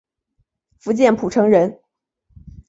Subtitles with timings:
[0.79, 1.79] 福建浦城人。